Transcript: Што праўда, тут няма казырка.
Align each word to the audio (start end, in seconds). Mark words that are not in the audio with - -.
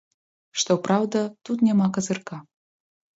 Што 0.61 0.77
праўда, 0.87 1.21
тут 1.49 1.57
няма 1.67 1.85
казырка. 1.99 2.39